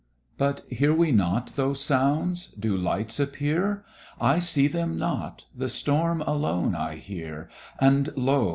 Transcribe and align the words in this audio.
But 0.35 0.63
hear 0.67 0.95
we 0.95 1.11
not 1.11 1.55
those 1.55 1.79
sounds? 1.79 2.47
Do 2.59 2.75
lights 2.75 3.19
appear? 3.19 3.85
I 4.19 4.39
see 4.39 4.65
them 4.67 4.97
not! 4.97 5.45
the 5.55 5.69
storm 5.69 6.21
alone 6.23 6.73
I 6.73 6.95
hear: 6.95 7.51
And 7.79 8.11
lo! 8.17 8.49